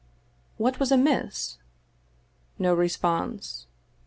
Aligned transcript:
What 0.57 0.79
was 0.79 0.91
amiss? 0.91 1.59
No 2.57 2.73
response. 2.73 3.67